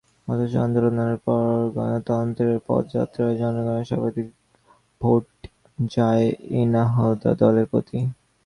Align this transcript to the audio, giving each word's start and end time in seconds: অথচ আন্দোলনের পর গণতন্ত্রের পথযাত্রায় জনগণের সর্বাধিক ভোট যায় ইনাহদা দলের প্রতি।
অথচ 0.27 0.53
আন্দোলনের 0.65 1.15
পর 1.25 1.45
গণতন্ত্রের 1.75 2.55
পথযাত্রায় 2.67 3.35
জনগণের 3.41 3.87
সর্বাধিক 3.89 4.27
ভোট 5.01 5.25
যায় 5.89 6.25
ইনাহদা 6.57 7.31
দলের 7.41 7.65
প্রতি। 7.71 7.97